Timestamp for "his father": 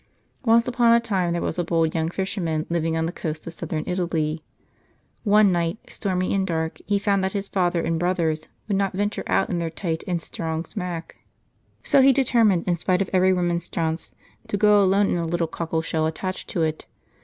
7.33-7.83